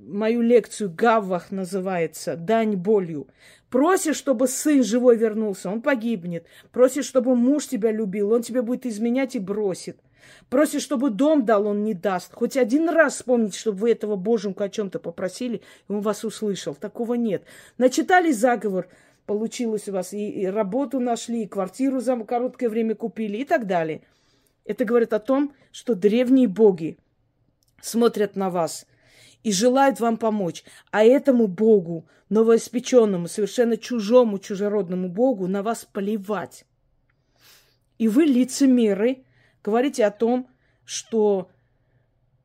мою 0.00 0.42
лекцию 0.42 0.92
Гаввах 0.94 1.50
называется 1.50 2.36
«Дань 2.36 2.76
болью». 2.76 3.28
Просишь, 3.70 4.16
чтобы 4.16 4.48
сын 4.48 4.84
живой 4.84 5.16
вернулся, 5.16 5.70
он 5.70 5.80
погибнет. 5.80 6.46
Просишь, 6.72 7.06
чтобы 7.06 7.34
муж 7.34 7.68
тебя 7.68 7.90
любил, 7.90 8.32
он 8.32 8.42
тебя 8.42 8.62
будет 8.62 8.84
изменять 8.84 9.34
и 9.34 9.38
бросит. 9.38 9.98
Просишь, 10.50 10.82
чтобы 10.82 11.10
дом 11.10 11.44
дал, 11.46 11.66
он 11.66 11.82
не 11.82 11.94
даст. 11.94 12.32
Хоть 12.34 12.56
один 12.56 12.88
раз 12.88 13.14
вспомните, 13.14 13.58
чтобы 13.58 13.78
вы 13.78 13.92
этого 13.92 14.16
боженку 14.16 14.62
о 14.62 14.68
чем-то 14.68 14.98
попросили, 14.98 15.62
и 15.88 15.92
он 15.92 16.00
вас 16.00 16.24
услышал. 16.24 16.74
Такого 16.74 17.14
нет. 17.14 17.44
Начитали 17.78 18.30
заговор, 18.32 18.88
получилось 19.26 19.88
у 19.88 19.92
вас, 19.92 20.12
и, 20.12 20.28
и 20.28 20.46
работу 20.46 21.00
нашли, 21.00 21.42
и 21.42 21.48
квартиру 21.48 22.00
за 22.00 22.16
короткое 22.24 22.68
время 22.68 22.94
купили 22.94 23.38
и 23.38 23.44
так 23.44 23.66
далее. 23.66 24.02
Это 24.64 24.84
говорит 24.84 25.12
о 25.12 25.18
том, 25.18 25.52
что 25.70 25.94
древние 25.94 26.48
боги 26.48 26.98
смотрят 27.80 28.36
на 28.36 28.50
вас 28.50 28.86
и 29.42 29.52
желают 29.52 30.00
вам 30.00 30.16
помочь. 30.16 30.64
А 30.90 31.04
этому 31.04 31.46
богу, 31.46 32.06
новоиспеченному, 32.28 33.28
совершенно 33.28 33.76
чужому, 33.76 34.38
чужеродному 34.38 35.08
богу 35.08 35.46
на 35.46 35.62
вас 35.62 35.84
поливать. 35.84 36.64
И 37.98 38.08
вы, 38.08 38.24
лицемеры, 38.24 39.24
говорите 39.62 40.04
о 40.04 40.10
том, 40.10 40.48
что 40.84 41.50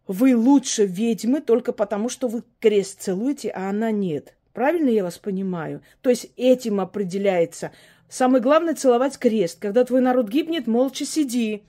вы 0.08 0.36
лучше 0.36 0.86
ведьмы 0.86 1.42
только 1.42 1.74
потому, 1.74 2.10
что 2.10 2.28
вы 2.28 2.44
крест 2.60 3.02
целуете, 3.02 3.50
а 3.50 3.70
она 3.70 3.92
нет. 3.92 4.37
Правильно 4.58 4.90
я 4.90 5.04
вас 5.04 5.20
понимаю? 5.20 5.84
То 6.02 6.10
есть 6.10 6.32
этим 6.36 6.82
определяется. 6.82 7.74
Самое 8.10 8.42
главное 8.42 8.74
целовать 8.74 9.20
крест. 9.20 9.60
Когда 9.62 9.86
твой 9.86 10.02
народ 10.02 10.30
гибнет, 10.30 10.66
молча 10.66 11.06
сиди. 11.06 11.62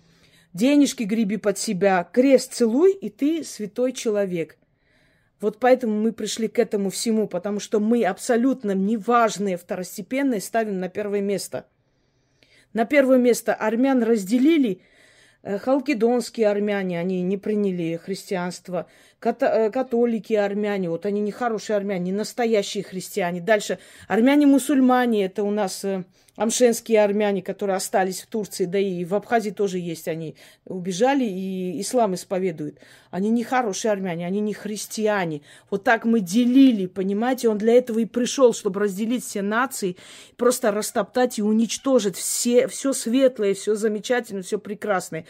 Денежки 0.54 1.02
греби 1.02 1.36
под 1.36 1.58
себя, 1.58 2.02
крест 2.02 2.54
целуй, 2.54 2.94
и 2.94 3.10
ты 3.10 3.44
святой 3.44 3.92
человек. 3.92 4.56
Вот 5.38 5.58
поэтому 5.60 6.00
мы 6.00 6.12
пришли 6.12 6.48
к 6.48 6.58
этому 6.58 6.88
всему, 6.88 7.28
потому 7.28 7.60
что 7.60 7.78
мы 7.78 8.02
абсолютно 8.04 8.70
неважные, 8.70 9.58
второстепенные 9.58 10.40
ставим 10.40 10.80
на 10.80 10.88
первое 10.88 11.20
место. 11.20 11.66
На 12.72 12.86
первое 12.86 13.18
место 13.18 13.54
армян 13.54 14.02
разделили– 14.02 14.80
халкидонские 15.56 16.48
армяне, 16.48 17.00
они 17.00 17.22
не 17.22 17.38
приняли 17.38 17.96
христианство. 17.96 18.86
Э, 19.22 19.70
католики 19.70 20.34
армяне, 20.34 20.90
вот 20.90 21.06
они 21.06 21.20
не 21.20 21.32
хорошие 21.32 21.76
армяне, 21.76 22.06
не 22.06 22.12
настоящие 22.12 22.84
христиане. 22.84 23.40
Дальше 23.40 23.78
армяне-мусульмане, 24.08 25.24
это 25.24 25.44
у 25.44 25.50
нас 25.50 25.84
э, 25.84 26.04
амшенские 26.38 27.02
армяне, 27.02 27.42
которые 27.42 27.76
остались 27.76 28.22
в 28.22 28.28
Турции, 28.28 28.64
да 28.64 28.78
и 28.78 29.04
в 29.04 29.14
Абхазии 29.14 29.50
тоже 29.50 29.78
есть 29.78 30.06
они, 30.06 30.36
убежали 30.64 31.24
и 31.24 31.80
ислам 31.80 32.14
исповедуют. 32.14 32.78
Они 33.10 33.28
не 33.28 33.42
хорошие 33.42 33.90
армяне, 33.90 34.24
они 34.24 34.40
не 34.40 34.54
христиане. 34.54 35.42
Вот 35.68 35.82
так 35.82 36.04
мы 36.04 36.20
делили, 36.20 36.86
понимаете? 36.86 37.48
Он 37.48 37.58
для 37.58 37.74
этого 37.74 37.98
и 37.98 38.04
пришел, 38.04 38.54
чтобы 38.54 38.80
разделить 38.80 39.24
все 39.24 39.42
нации, 39.42 39.96
просто 40.36 40.70
растоптать 40.70 41.40
и 41.40 41.42
уничтожить 41.42 42.16
все, 42.16 42.68
все 42.68 42.92
светлое, 42.92 43.54
все 43.54 43.74
замечательное, 43.74 44.42
все 44.42 44.58
прекрасное. 44.58 45.26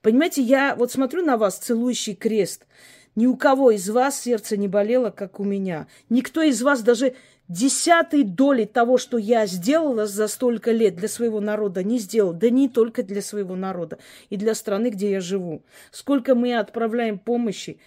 Понимаете, 0.00 0.42
я 0.42 0.76
вот 0.76 0.92
смотрю 0.92 1.24
на 1.24 1.36
вас, 1.36 1.58
целующий 1.58 2.14
крест. 2.14 2.66
Ни 3.14 3.26
у 3.26 3.36
кого 3.36 3.72
из 3.72 3.90
вас 3.90 4.20
сердце 4.20 4.56
не 4.56 4.68
болело, 4.68 5.10
как 5.10 5.38
у 5.38 5.44
меня. 5.44 5.86
Никто 6.08 6.40
из 6.42 6.62
вас 6.62 6.82
даже 6.82 7.14
десятой 7.48 8.22
доли 8.22 8.64
того, 8.64 8.98
что 8.98 9.18
я 9.18 9.46
сделала 9.46 10.06
за 10.06 10.28
столько 10.28 10.72
лет 10.72 10.96
для 10.96 11.08
своего 11.08 11.40
народа, 11.40 11.82
не 11.82 11.98
сделал. 11.98 12.32
Да 12.32 12.50
не 12.50 12.68
только 12.68 13.02
для 13.02 13.22
своего 13.22 13.56
народа, 13.56 13.98
и 14.30 14.36
для 14.36 14.54
страны, 14.54 14.90
где 14.90 15.10
я 15.10 15.20
живу. 15.20 15.62
Сколько 15.90 16.34
мы 16.34 16.54
отправляем 16.54 17.18
помощи, 17.18 17.78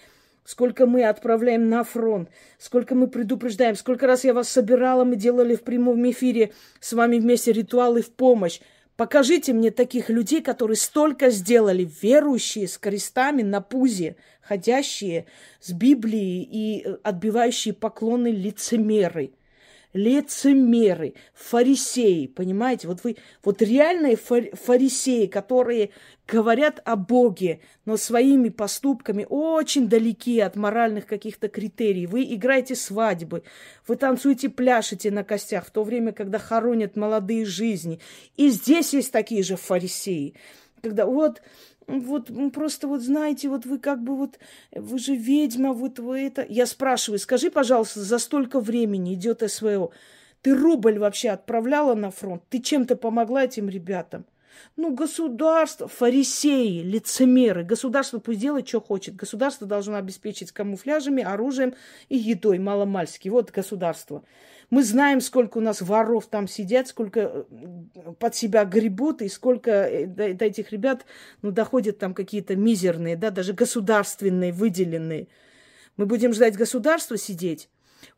сколько 0.44 0.86
мы 0.86 1.06
отправляем 1.06 1.70
на 1.70 1.84
фронт, 1.84 2.30
сколько 2.58 2.96
мы 2.96 3.08
предупреждаем, 3.08 3.76
сколько 3.76 4.08
раз 4.08 4.24
я 4.24 4.34
вас 4.34 4.50
собирала, 4.50 5.04
мы 5.04 5.16
делали 5.16 5.56
в 5.56 5.64
прямом 5.64 6.10
эфире 6.12 6.54
с 6.80 6.94
вами 6.94 7.18
вместе 7.18 7.52
ритуалы 7.52 8.02
в 8.02 8.12
помощь. 8.12 8.60
Покажите 8.96 9.52
мне 9.52 9.72
таких 9.72 10.10
людей, 10.10 10.42
которые 10.42 10.78
столько 10.78 11.30
сделали, 11.30 11.90
верующие 12.02 12.68
с 12.68 12.78
крестами 12.78 13.42
на 13.42 13.60
пузе, 13.60 14.16
ходящие 14.42 15.26
с 15.60 15.72
Библией 15.74 16.48
и 16.50 16.88
отбивающие 17.04 17.74
поклоны 17.74 18.28
лицемеры 18.28 19.32
лицемеры, 19.96 21.14
фарисеи, 21.34 22.28
понимаете? 22.28 22.88
Вот 22.88 23.04
вы, 23.04 23.16
вот 23.44 23.62
реальные 23.62 24.18
фарисеи, 24.18 25.25
которые 25.25 25.92
говорят 26.28 26.82
о 26.84 26.96
Боге, 26.98 27.62
но 27.86 27.96
своими 27.98 28.50
поступками 28.50 29.25
очень 29.30 29.88
далеки 29.88 30.40
от 30.40 30.56
моральных 30.56 31.06
каких-то 31.08 31.48
критерий. 31.48 32.08
Вы 32.08 32.24
играете 32.24 32.75
свадьбы, 32.75 33.44
вы 33.88 33.96
танцуете, 33.96 34.50
пляшете 34.50 35.12
на 35.12 35.24
костях, 35.24 35.66
в 35.66 35.72
то 35.72 35.84
время, 35.84 36.12
когда 36.12 36.40
хоронят 36.40 36.98
молодые 36.98 37.46
жизни. 37.46 38.00
И 38.36 38.50
здесь 38.50 38.94
есть 38.94 39.12
такие 39.12 39.44
же 39.44 39.56
фарисеи, 39.56 40.34
когда 40.82 41.06
вот 41.06 41.42
вот 41.88 42.32
просто 42.54 42.88
вот 42.88 43.01
знаете, 43.01 43.50
вот 43.50 43.65
вы 43.65 43.80
как 43.80 44.04
бы 44.04 44.15
вот, 44.15 44.39
вы 44.74 45.00
же 45.00 45.15
ведьма, 45.15 45.74
вот 45.74 46.00
вы 46.00 46.22
это... 46.22 46.46
Я 46.48 46.65
спрашиваю, 46.65 47.20
скажи, 47.20 47.51
пожалуйста, 47.51 48.01
за 48.01 48.18
столько 48.20 48.60
времени 48.60 49.13
идет 49.13 49.44
СВО, 49.50 49.92
ты 50.42 50.56
рубль 50.56 51.00
вообще 51.00 51.30
отправляла 51.30 51.96
на 51.96 52.12
фронт? 52.12 52.44
Ты 52.50 52.60
чем-то 52.60 52.96
помогла 52.96 53.46
этим 53.46 53.70
ребятам? 53.70 54.25
Ну, 54.77 54.94
государство, 54.94 55.88
фарисеи, 55.88 56.82
лицемеры. 56.82 57.63
Государство 57.63 58.20
пусть 58.20 58.39
делает, 58.39 58.68
что 58.68 58.82
хочет. 58.82 59.15
Государство 59.15 59.68
должно 59.68 59.98
обеспечить 59.98 60.51
камуфляжами, 60.51 61.24
оружием 61.24 61.74
и 62.10 62.18
едой 62.18 62.60
маломальски. 62.60 63.30
Вот 63.30 63.51
государство. 63.51 64.24
Мы 64.70 64.84
знаем, 64.84 65.22
сколько 65.22 65.58
у 65.58 65.62
нас 65.62 65.82
воров 65.82 66.28
там 66.28 66.48
сидят, 66.48 66.88
сколько 66.88 67.20
э, 67.20 67.44
под 68.20 68.36
себя 68.36 68.66
гребут, 68.66 69.22
и 69.22 69.30
сколько 69.30 69.72
э, 69.72 70.06
до, 70.06 70.34
до 70.34 70.46
этих 70.46 70.72
ребят 70.72 71.06
ну, 71.42 71.52
доходят 71.52 72.00
там 72.00 72.14
какие-то 72.14 72.56
мизерные, 72.56 73.16
да, 73.16 73.30
даже 73.30 73.54
государственные, 73.54 74.52
выделенные. 74.52 75.28
Мы 75.98 76.06
будем 76.06 76.34
ждать 76.34 76.58
государства 76.58 77.18
сидеть? 77.18 77.70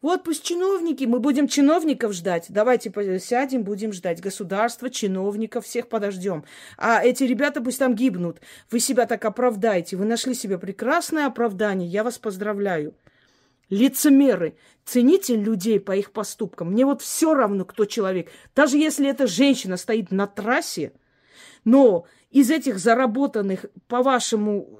Вот 0.01 0.23
пусть 0.23 0.43
чиновники, 0.43 1.05
мы 1.05 1.19
будем 1.19 1.47
чиновников 1.47 2.13
ждать. 2.13 2.47
Давайте 2.49 2.91
сядем, 3.19 3.63
будем 3.63 3.93
ждать 3.93 4.21
государства, 4.21 4.89
чиновников, 4.89 5.65
всех 5.65 5.87
подождем. 5.87 6.43
А 6.77 7.03
эти 7.03 7.23
ребята 7.23 7.61
пусть 7.61 7.79
там 7.79 7.95
гибнут. 7.95 8.41
Вы 8.69 8.79
себя 8.79 9.05
так 9.05 9.23
оправдаете. 9.25 9.95
Вы 9.95 10.05
нашли 10.05 10.33
себе 10.33 10.57
прекрасное 10.57 11.25
оправдание. 11.25 11.87
Я 11.87 12.03
вас 12.03 12.17
поздравляю. 12.17 12.93
Лицемеры. 13.69 14.55
Цените 14.85 15.35
людей 15.35 15.79
по 15.79 15.95
их 15.95 16.11
поступкам. 16.11 16.71
Мне 16.71 16.85
вот 16.85 17.01
все 17.01 17.33
равно, 17.33 17.65
кто 17.65 17.85
человек. 17.85 18.29
Даже 18.55 18.77
если 18.77 19.09
эта 19.09 19.27
женщина 19.27 19.75
стоит 19.77 20.11
на 20.11 20.27
трассе, 20.27 20.93
но 21.65 22.05
из 22.29 22.49
этих 22.49 22.79
заработанных, 22.79 23.65
по 23.87 24.01
вашему 24.01 24.79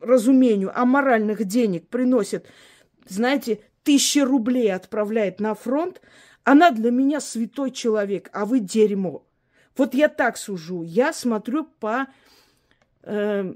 разумению, 0.00 0.78
аморальных 0.78 1.44
денег 1.44 1.88
приносит, 1.88 2.46
знаете, 3.06 3.60
тысячи 3.84 4.18
рублей 4.18 4.72
отправляет 4.74 5.38
на 5.38 5.54
фронт, 5.54 6.00
она 6.42 6.70
для 6.70 6.90
меня 6.90 7.20
святой 7.20 7.70
человек, 7.70 8.30
а 8.32 8.44
вы 8.44 8.60
дерьмо. 8.60 9.26
Вот 9.76 9.94
я 9.94 10.08
так 10.08 10.36
сужу. 10.36 10.82
Я 10.82 11.12
смотрю 11.12 11.64
по 11.64 12.06
э, 13.02 13.54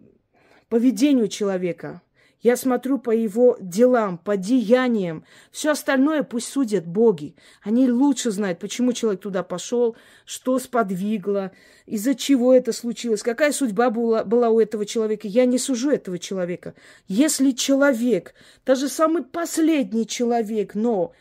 поведению 0.68 1.28
человека. 1.28 2.02
Я 2.40 2.56
смотрю 2.56 2.98
по 2.98 3.10
его 3.10 3.56
делам, 3.60 4.16
по 4.16 4.36
деяниям. 4.36 5.24
Все 5.50 5.72
остальное 5.72 6.22
пусть 6.22 6.48
судят 6.48 6.86
боги. 6.86 7.34
Они 7.62 7.90
лучше 7.90 8.30
знают, 8.30 8.58
почему 8.58 8.92
человек 8.94 9.20
туда 9.20 9.42
пошел, 9.42 9.94
что 10.24 10.58
сподвигло, 10.58 11.52
из-за 11.84 12.14
чего 12.14 12.54
это 12.54 12.72
случилось, 12.72 13.22
какая 13.22 13.52
судьба 13.52 13.90
была, 13.90 14.24
была 14.24 14.48
у 14.48 14.58
этого 14.58 14.86
человека. 14.86 15.28
Я 15.28 15.44
не 15.44 15.58
сужу 15.58 15.90
этого 15.90 16.18
человека. 16.18 16.74
Если 17.08 17.50
человек, 17.50 18.34
даже 18.64 18.88
самый 18.88 19.22
последний 19.22 20.06
человек, 20.06 20.74
но 20.74 21.12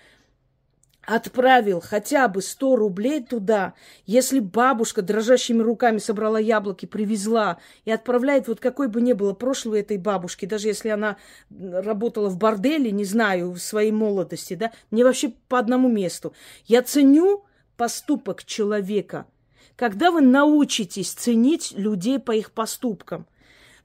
отправил 1.09 1.81
хотя 1.81 2.27
бы 2.27 2.41
100 2.41 2.75
рублей 2.75 3.23
туда, 3.23 3.73
если 4.05 4.39
бабушка 4.39 5.01
дрожащими 5.01 5.63
руками 5.63 5.97
собрала 5.97 6.39
яблоки, 6.39 6.85
привезла 6.85 7.57
и 7.83 7.91
отправляет, 7.91 8.47
вот 8.47 8.59
какой 8.59 8.89
бы 8.89 9.01
ни 9.01 9.13
было 9.13 9.33
прошлого 9.33 9.79
этой 9.79 9.97
бабушки, 9.97 10.45
даже 10.45 10.67
если 10.67 10.89
она 10.89 11.17
работала 11.49 12.29
в 12.29 12.37
борделе, 12.37 12.91
не 12.91 13.05
знаю, 13.05 13.53
в 13.53 13.59
своей 13.59 13.91
молодости, 13.91 14.53
да, 14.53 14.71
мне 14.91 15.03
вообще 15.03 15.33
по 15.47 15.57
одному 15.57 15.89
месту. 15.89 16.33
Я 16.65 16.83
ценю 16.83 17.43
поступок 17.75 18.43
человека. 18.45 19.25
Когда 19.75 20.11
вы 20.11 20.21
научитесь 20.21 21.11
ценить 21.11 21.71
людей 21.75 22.19
по 22.19 22.33
их 22.33 22.51
поступкам, 22.51 23.25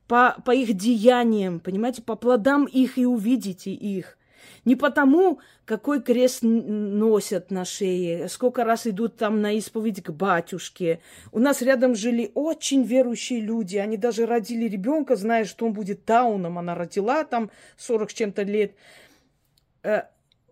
по, 0.07 0.37
по 0.45 0.50
их 0.50 0.75
деяниям, 0.75 1.61
понимаете, 1.61 2.02
по 2.02 2.16
плодам 2.16 2.66
их 2.66 2.99
и 2.99 3.07
увидите 3.07 3.71
их– 3.71 4.19
не 4.65 4.77
потому, 4.77 5.41
какой 5.65 6.03
крест 6.03 6.41
носят 6.43 7.51
на 7.51 7.65
шее, 7.65 8.29
сколько 8.29 8.65
раз 8.65 8.87
идут 8.87 9.17
там 9.17 9.41
на 9.41 9.53
исповедь 9.53 10.03
к 10.03 10.11
батюшке. 10.11 11.01
У 11.33 11.39
нас 11.39 11.63
рядом 11.63 11.95
жили 11.95 12.31
очень 12.35 12.83
верующие 12.83 13.41
люди. 13.41 13.77
Они 13.77 13.97
даже 13.97 14.27
родили 14.27 14.69
ребенка, 14.69 15.17
зная, 15.17 15.45
что 15.45 15.67
он 15.67 15.73
будет 15.73 16.05
тауном. 16.05 16.59
Она 16.59 16.75
родила 16.75 17.25
там 17.25 17.51
40 17.77 18.11
с 18.11 18.15
чем-то 18.15 18.43
лет. 18.43 18.73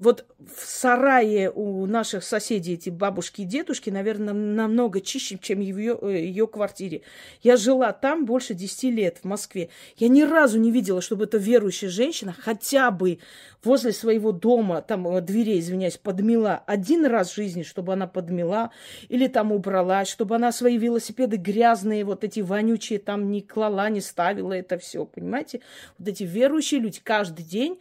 Вот 0.02 0.26
в 0.40 0.68
сарае 0.68 1.48
у 1.48 1.86
наших 1.86 2.24
соседей 2.24 2.74
эти 2.74 2.90
бабушки 2.90 3.42
и 3.42 3.44
дедушки, 3.44 3.88
наверное, 3.88 4.34
намного 4.34 5.00
чище, 5.00 5.38
чем 5.40 5.60
в 5.60 5.62
ее, 5.62 5.96
э, 6.02 6.46
квартире. 6.48 7.02
Я 7.40 7.56
жила 7.56 7.92
там 7.92 8.24
больше 8.24 8.54
10 8.54 8.90
лет, 8.90 9.18
в 9.22 9.24
Москве. 9.24 9.68
Я 9.96 10.08
ни 10.08 10.22
разу 10.22 10.58
не 10.58 10.72
видела, 10.72 11.00
чтобы 11.02 11.26
эта 11.26 11.38
верующая 11.38 11.88
женщина 11.88 12.34
хотя 12.36 12.90
бы 12.90 13.20
возле 13.62 13.92
своего 13.92 14.32
дома, 14.32 14.82
там, 14.82 15.06
э, 15.06 15.20
дверей, 15.20 15.60
извиняюсь, 15.60 15.98
подмела 15.98 16.64
один 16.66 17.06
раз 17.06 17.30
в 17.30 17.36
жизни, 17.36 17.62
чтобы 17.62 17.92
она 17.92 18.08
подмела 18.08 18.72
или 19.08 19.28
там 19.28 19.52
убралась, 19.52 20.08
чтобы 20.08 20.34
она 20.34 20.50
свои 20.50 20.78
велосипеды 20.78 21.36
грязные, 21.36 22.04
вот 22.04 22.24
эти 22.24 22.40
вонючие 22.40 22.98
там 22.98 23.30
не 23.30 23.40
клала, 23.40 23.88
не 23.88 24.00
ставила 24.00 24.52
это 24.52 24.78
все, 24.78 25.04
понимаете? 25.06 25.60
Вот 25.96 26.08
эти 26.08 26.24
верующие 26.24 26.80
люди 26.80 26.98
каждый 27.04 27.44
день 27.44 27.78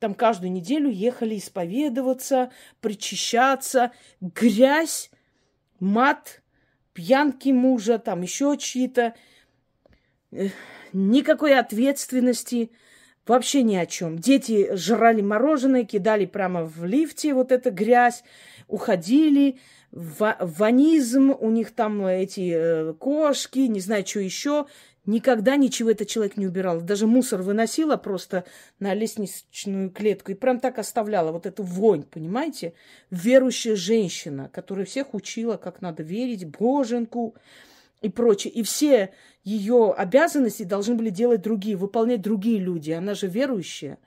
там 0.00 0.14
каждую 0.14 0.50
неделю 0.50 0.90
ехали 0.90 1.36
исповедоваться, 1.36 2.50
причащаться, 2.80 3.92
грязь, 4.20 5.10
мат, 5.78 6.42
пьянки 6.94 7.50
мужа, 7.50 7.98
там 7.98 8.22
еще 8.22 8.56
чьи-то. 8.58 9.14
Никакой 10.92 11.56
ответственности, 11.56 12.72
вообще 13.26 13.62
ни 13.62 13.76
о 13.76 13.84
чем. 13.84 14.18
Дети 14.18 14.74
жрали 14.74 15.20
мороженое, 15.20 15.84
кидали 15.84 16.24
прямо 16.24 16.64
в 16.64 16.84
лифте 16.84 17.34
вот 17.34 17.52
эту 17.52 17.70
грязь, 17.70 18.24
уходили, 18.68 19.58
ванизм, 19.92 21.36
у 21.38 21.50
них 21.50 21.72
там 21.72 22.06
эти 22.06 22.52
э, 22.54 22.94
кошки, 22.94 23.58
не 23.60 23.80
знаю, 23.80 24.06
что 24.06 24.20
еще. 24.20 24.66
Никогда 25.06 25.56
ничего 25.56 25.90
этот 25.90 26.08
человек 26.08 26.36
не 26.36 26.46
убирал. 26.46 26.82
Даже 26.82 27.06
мусор 27.06 27.40
выносила 27.40 27.96
просто 27.96 28.44
на 28.78 28.92
лестничную 28.92 29.90
клетку 29.90 30.32
и 30.32 30.34
прям 30.34 30.60
так 30.60 30.78
оставляла 30.78 31.32
вот 31.32 31.46
эту 31.46 31.62
вонь, 31.62 32.02
понимаете? 32.02 32.74
Верующая 33.10 33.76
женщина, 33.76 34.50
которая 34.52 34.84
всех 34.84 35.14
учила, 35.14 35.56
как 35.56 35.80
надо 35.80 36.02
верить, 36.02 36.44
боженку 36.44 37.34
и 38.02 38.10
прочее. 38.10 38.52
И 38.52 38.62
все 38.62 39.10
ее 39.42 39.94
обязанности 39.96 40.64
должны 40.64 40.94
были 40.94 41.08
делать 41.08 41.40
другие, 41.40 41.76
выполнять 41.76 42.20
другие 42.20 42.58
люди. 42.58 42.90
Она 42.90 43.14
же 43.14 43.26
верующая. 43.26 43.98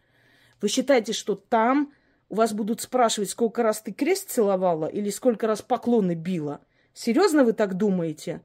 Вы 0.62 0.68
считаете, 0.68 1.12
что 1.12 1.34
там 1.36 1.92
у 2.30 2.36
вас 2.36 2.54
будут 2.54 2.82
спрашивать, 2.82 3.32
сколько 3.32 3.64
раз 3.64 3.82
ты 3.82 3.94
крест 3.94 4.30
целовала 4.30 4.86
или 4.86 5.10
сколько 5.10 5.48
раз 5.48 5.64
поклоны 5.64 6.14
била? 6.14 6.62
Серьезно 6.94 7.44
вы 7.44 7.54
так 7.54 7.74
думаете? 7.74 8.42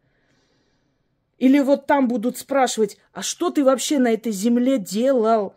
Или 1.39 1.61
вот 1.61 1.87
там 1.87 2.09
будут 2.09 2.37
спрашивать, 2.37 2.99
а 3.13 3.23
что 3.23 3.51
ты 3.51 3.65
вообще 3.65 3.99
на 3.99 4.13
этой 4.13 4.33
земле 4.33 4.79
делал? 4.79 5.55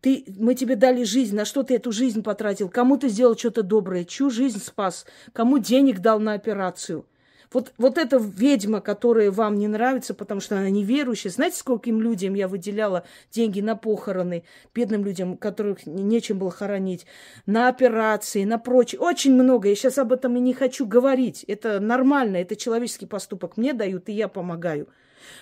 Ты, 0.00 0.24
мы 0.38 0.54
тебе 0.54 0.76
дали 0.76 1.04
жизнь, 1.04 1.34
на 1.34 1.44
что 1.44 1.62
ты 1.62 1.76
эту 1.76 1.92
жизнь 1.92 2.22
потратил? 2.22 2.68
Кому 2.68 2.98
ты 2.98 3.08
сделал 3.08 3.36
что-то 3.38 3.62
доброе? 3.62 4.04
Чью 4.04 4.28
жизнь 4.28 4.60
спас? 4.60 5.06
Кому 5.32 5.58
денег 5.58 6.00
дал 6.00 6.20
на 6.20 6.34
операцию? 6.34 7.06
Вот, 7.54 7.72
вот 7.78 7.98
эта 7.98 8.16
ведьма, 8.16 8.80
которая 8.80 9.30
вам 9.30 9.54
не 9.54 9.68
нравится, 9.68 10.12
потому 10.12 10.40
что 10.40 10.58
она 10.58 10.68
неверующая. 10.70 11.30
Знаете, 11.30 11.58
скольким 11.58 12.00
людям 12.00 12.34
я 12.34 12.48
выделяла 12.48 13.04
деньги 13.30 13.60
на 13.60 13.76
похороны, 13.76 14.42
бедным 14.74 15.04
людям, 15.04 15.36
которых 15.36 15.86
нечем 15.86 16.40
было 16.40 16.50
хоронить, 16.50 17.06
на 17.46 17.68
операции, 17.68 18.42
на 18.42 18.58
прочее. 18.58 19.00
Очень 19.00 19.34
много. 19.34 19.68
Я 19.68 19.76
сейчас 19.76 19.98
об 19.98 20.12
этом 20.12 20.36
и 20.36 20.40
не 20.40 20.52
хочу 20.52 20.84
говорить. 20.84 21.44
Это 21.44 21.78
нормально, 21.78 22.38
это 22.38 22.56
человеческий 22.56 23.06
поступок. 23.06 23.56
Мне 23.56 23.72
дают, 23.72 24.08
и 24.08 24.12
я 24.12 24.26
помогаю. 24.26 24.88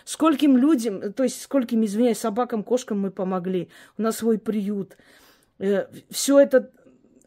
Скольким 0.05 0.57
людям, 0.57 1.13
то 1.13 1.23
есть 1.23 1.43
скольким, 1.43 1.85
извиняюсь, 1.85 2.19
собакам, 2.19 2.63
кошкам 2.63 3.01
мы 3.01 3.11
помогли. 3.11 3.69
У 3.99 4.03
нас 4.03 4.17
свой 4.17 4.39
приют. 4.39 4.97
Э, 5.59 5.87
Все 6.11 6.41
это 6.41 6.71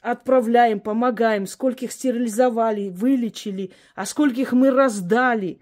отправляем, 0.01 0.79
помогаем, 0.79 1.47
скольких 1.47 1.91
стерилизовали, 1.91 2.89
вылечили, 2.89 3.71
а 3.95 4.05
скольких 4.05 4.53
мы 4.53 4.69
раздали. 4.69 5.59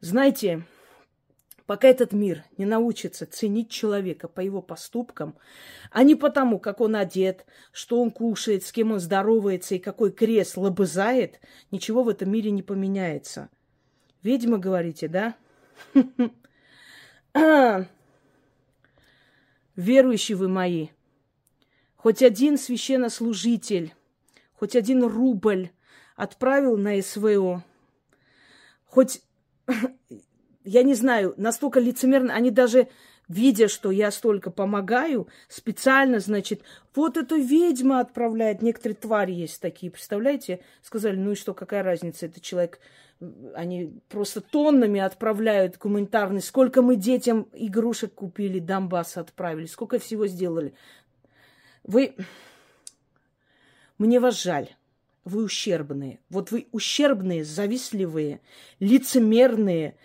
Знаете, 0.00 0.62
пока 1.66 1.88
этот 1.88 2.12
мир 2.12 2.44
не 2.56 2.64
научится 2.64 3.26
ценить 3.26 3.68
человека 3.68 4.28
по 4.28 4.40
его 4.40 4.62
поступкам, 4.62 5.36
а 5.90 6.04
не 6.04 6.14
потому, 6.14 6.60
как 6.60 6.80
он 6.80 6.94
одет, 6.94 7.44
что 7.72 8.00
он 8.00 8.12
кушает, 8.12 8.64
с 8.64 8.70
кем 8.70 8.92
он 8.92 9.00
здоровается 9.00 9.74
и 9.74 9.80
какой 9.80 10.12
крест 10.12 10.56
лобызает, 10.56 11.40
ничего 11.72 12.04
в 12.04 12.08
этом 12.08 12.30
мире 12.30 12.52
не 12.52 12.62
поменяется. 12.62 13.48
Ведьма, 14.26 14.58
говорите, 14.58 15.06
да? 15.06 15.36
Верующие 19.76 20.36
вы 20.36 20.48
мои, 20.48 20.88
хоть 21.94 22.24
один 22.24 22.58
священнослужитель, 22.58 23.94
хоть 24.54 24.74
один 24.74 25.04
рубль 25.04 25.70
отправил 26.16 26.76
на 26.76 27.00
СВО, 27.00 27.62
хоть, 28.86 29.22
я 30.64 30.82
не 30.82 30.94
знаю, 30.94 31.34
настолько 31.36 31.78
лицемерно, 31.78 32.34
они 32.34 32.50
даже 32.50 32.88
видя, 33.28 33.68
что 33.68 33.90
я 33.90 34.10
столько 34.10 34.50
помогаю, 34.50 35.28
специально, 35.48 36.20
значит, 36.20 36.62
вот 36.94 37.16
эту 37.16 37.36
ведьма 37.36 38.00
отправляет. 38.00 38.62
Некоторые 38.62 38.96
твари 38.96 39.32
есть 39.32 39.60
такие, 39.60 39.90
представляете? 39.90 40.60
Сказали, 40.82 41.16
ну 41.16 41.32
и 41.32 41.36
что, 41.36 41.54
какая 41.54 41.82
разница, 41.82 42.26
это 42.26 42.40
человек 42.40 42.80
они 43.54 43.98
просто 44.08 44.40
тоннами 44.40 45.00
отправляют 45.00 45.78
гуманитарный. 45.78 46.42
Сколько 46.42 46.82
мы 46.82 46.96
детям 46.96 47.48
игрушек 47.54 48.12
купили, 48.14 48.58
Донбасс 48.58 49.16
отправили, 49.16 49.66
сколько 49.66 49.98
всего 49.98 50.26
сделали. 50.26 50.74
Вы... 51.82 52.14
Мне 53.96 54.20
вас 54.20 54.42
жаль. 54.42 54.68
Вы 55.24 55.44
ущербные. 55.44 56.20
Вот 56.28 56.50
вы 56.50 56.68
ущербные, 56.72 57.44
завистливые, 57.44 58.40
лицемерные, 58.78 59.96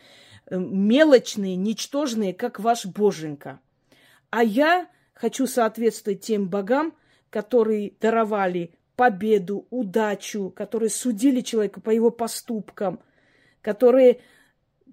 мелочные, 0.59 1.55
ничтожные, 1.55 2.33
как 2.33 2.59
ваш 2.59 2.85
боженька. 2.85 3.59
А 4.29 4.43
я 4.43 4.87
хочу 5.13 5.47
соответствовать 5.47 6.21
тем 6.21 6.49
богам, 6.49 6.93
которые 7.29 7.93
даровали 7.99 8.73
победу, 8.95 9.65
удачу, 9.69 10.51
которые 10.55 10.89
судили 10.89 11.41
человека 11.41 11.81
по 11.81 11.89
его 11.89 12.11
поступкам, 12.11 12.99
которые 13.61 14.19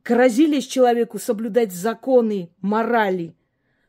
грозились 0.05 0.67
человеку 0.67 1.19
соблюдать 1.19 1.73
законы, 1.73 2.51
морали, 2.61 3.35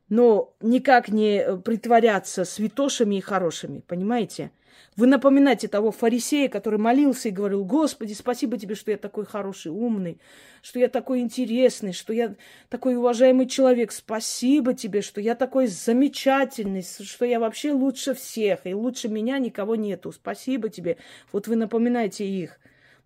но 0.10 0.56
никак 0.60 1.10
не 1.10 1.58
притворяться 1.64 2.44
святошами 2.44 3.16
и 3.16 3.22
хорошими, 3.22 3.80
понимаете? 3.80 4.52
Вы 4.96 5.08
напоминаете 5.08 5.68
того 5.68 5.92
фарисея, 5.92 6.50
который 6.50 6.80
молился 6.80 7.30
и 7.30 7.32
говорил, 7.32 7.64
Господи, 7.64 8.14
спасибо 8.14 8.58
тебе, 8.58 8.76
что 8.76 8.92
я 8.92 8.98
такой 8.98 9.26
хороший, 9.26 9.72
умный, 9.72 10.20
что 10.62 10.80
я 10.80 10.88
такой 10.88 11.20
интересный, 11.20 11.94
что 11.94 12.14
я 12.14 12.36
такой 12.70 12.96
уважаемый 12.96 13.48
человек. 13.48 13.92
Спасибо 13.92 14.74
тебе, 14.74 15.02
что 15.02 15.22
я 15.22 15.36
такой 15.36 15.68
замечательный, 15.68 16.84
что 16.84 17.26
я 17.26 17.40
вообще 17.40 17.72
лучше 17.72 18.14
всех, 18.14 18.62
и 18.66 18.74
лучше 18.74 19.08
меня 19.08 19.38
никого 19.40 19.76
нету. 19.76 20.12
Спасибо 20.12 20.70
тебе. 20.70 20.98
Вот 21.32 21.48
вы 21.48 21.56
напоминаете 21.56 22.28
их. 22.28 22.60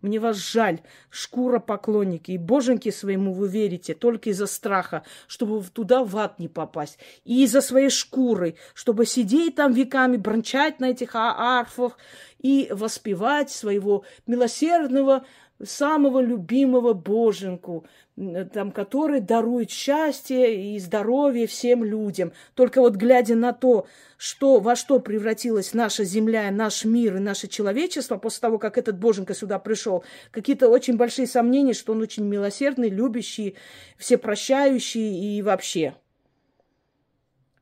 Мне 0.03 0.19
вас 0.19 0.35
жаль, 0.35 0.81
шкура 1.09 1.59
поклонники, 1.59 2.31
и 2.31 2.37
боженьки 2.37 2.91
своему 2.91 3.33
вы 3.33 3.47
верите 3.47 3.93
только 3.93 4.31
из-за 4.31 4.47
страха, 4.47 5.03
чтобы 5.27 5.63
туда 5.63 6.03
в 6.03 6.17
ад 6.17 6.39
не 6.39 6.49
попасть. 6.49 6.99
И 7.23 7.45
из-за 7.45 7.61
своей 7.61 7.89
шкуры, 7.89 8.57
чтобы 8.73 9.05
сидеть 9.05 9.55
там 9.55 9.71
веками, 9.71 10.17
брончать 10.17 10.81
на 10.81 10.89
этих 10.89 11.15
а-, 11.15 11.59
арфах 11.59 11.97
и 12.39 12.67
воспевать 12.69 13.49
своего 13.49 14.03
милосердного 14.27 15.25
самого 15.65 16.19
любимого 16.19 16.93
боженку, 16.93 17.85
там, 18.53 18.71
который 18.71 19.21
дарует 19.21 19.71
счастье 19.71 20.75
и 20.75 20.79
здоровье 20.79 21.47
всем 21.47 21.83
людям. 21.83 22.31
Только 22.53 22.81
вот 22.81 22.95
глядя 22.95 23.35
на 23.35 23.53
то, 23.53 23.87
что, 24.17 24.59
во 24.59 24.75
что 24.75 24.99
превратилась 24.99 25.73
наша 25.73 26.03
земля, 26.03 26.49
наш 26.51 26.85
мир 26.85 27.17
и 27.17 27.19
наше 27.19 27.47
человечество 27.47 28.17
после 28.17 28.41
того, 28.41 28.59
как 28.59 28.77
этот 28.77 28.97
боженка 28.97 29.33
сюда 29.33 29.59
пришел, 29.59 30.03
какие-то 30.31 30.69
очень 30.69 30.97
большие 30.97 31.27
сомнения, 31.27 31.73
что 31.73 31.93
он 31.93 32.01
очень 32.01 32.25
милосердный, 32.25 32.89
любящий, 32.89 33.55
всепрощающий 33.97 35.37
и 35.37 35.41
вообще. 35.41 35.95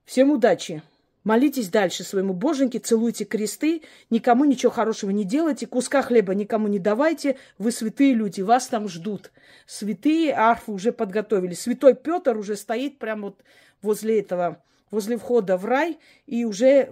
Всем 0.06 0.32
удачи! 0.32 0.84
Молитесь 1.24 1.70
дальше 1.70 2.04
своему 2.04 2.34
боженьке, 2.34 2.80
целуйте 2.80 3.26
кресты, 3.26 3.84
никому 4.10 4.44
ничего 4.46 4.72
хорошего 4.72 5.12
не 5.12 5.24
делайте, 5.24 5.68
куска 5.68 6.02
хлеба 6.02 6.34
никому 6.34 6.68
не 6.68 6.80
давайте, 6.80 7.38
вы 7.60 7.72
святые 7.72 8.14
люди, 8.14 8.42
вас 8.42 8.68
там 8.68 8.90
ждут. 8.90 9.32
Святые 9.68 10.34
арфы 10.34 10.72
уже 10.72 10.92
подготовили. 10.92 11.54
Святой 11.54 11.94
Петр 11.94 12.38
уже 12.38 12.56
стоит 12.56 12.98
прямо 12.98 13.28
вот 13.28 13.44
возле 13.84 14.20
этого, 14.20 14.64
возле 14.90 15.18
входа 15.18 15.58
в 15.58 15.66
рай 15.66 16.00
и 16.26 16.44
уже 16.44 16.92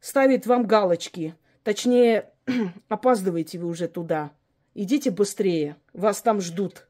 ставит 0.00 0.46
вам 0.46 0.66
галочки. 0.66 1.36
Точнее, 1.62 2.30
опаздываете 2.88 3.58
вы 3.58 3.68
уже 3.68 3.86
туда. 3.86 4.32
Идите 4.74 5.12
быстрее, 5.12 5.76
вас 5.92 6.20
там 6.20 6.40
ждут. 6.40 6.85